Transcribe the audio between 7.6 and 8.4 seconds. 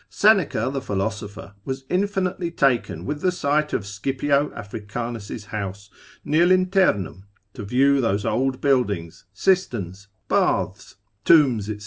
view those